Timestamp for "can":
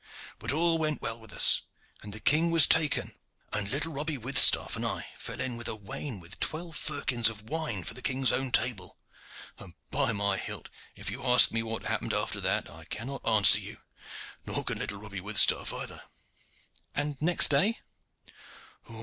14.63-14.79